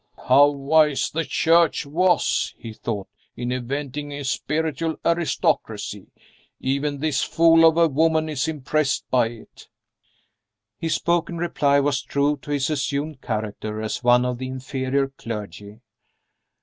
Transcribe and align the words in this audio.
"How 0.29 0.49
wise 0.49 1.11
the 1.11 1.23
Church 1.23 1.85
was," 1.85 2.55
he 2.57 2.73
thought, 2.73 3.07
"in 3.35 3.51
inventing 3.51 4.11
a 4.11 4.23
spiritual 4.23 4.95
aristocracy. 5.05 6.07
Even 6.59 6.97
this 6.97 7.21
fool 7.21 7.67
of 7.69 7.77
a 7.77 7.87
woman 7.87 8.27
is 8.27 8.47
impressed 8.47 9.05
by 9.11 9.27
it." 9.27 9.67
His 10.79 10.95
spoken 10.95 11.37
reply 11.37 11.79
was 11.79 12.01
true 12.01 12.37
to 12.41 12.49
his 12.49 12.71
assumed 12.71 13.21
character 13.21 13.79
as 13.79 14.03
one 14.03 14.25
of 14.25 14.39
the 14.39 14.47
inferior 14.47 15.07
clergy. 15.09 15.81